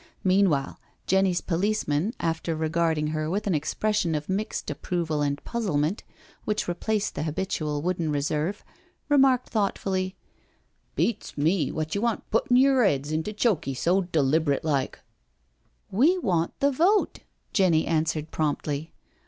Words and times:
Meanwhile, 0.23 0.79
Jenny's 1.05 1.41
policeman, 1.41 2.15
after 2.19 2.55
regarding 2.55 3.09
her 3.09 3.29
with 3.29 3.45
an 3.45 3.53
expression 3.53 4.15
of 4.15 4.27
mixed 4.29 4.71
approval 4.71 5.21
and 5.21 5.43
puzzlement 5.43 6.03
which 6.43 6.67
replaced 6.67 7.13
the 7.13 7.21
habitual 7.21 7.83
wooden 7.83 8.11
reserve, 8.11 8.65
remarked 9.09 9.49
thoughtfully:" 9.49 10.15
Beats 10.95 11.37
me, 11.37 11.71
what 11.71 11.93
you 11.93 12.01
want 12.01 12.27
puttin' 12.31 12.57
yer 12.57 12.83
heads 12.83 13.11
into 13.11 13.31
chokey 13.31 13.75
so 13.75 14.01
deliberate 14.01 14.65
like 14.65 14.97
I 14.97 15.01
""We 15.99 16.17
want 16.17 16.59
the 16.61 16.71
vote," 16.71 17.19
Jenny 17.53 17.85
answered 17.85 18.31
promptly. 18.31 18.95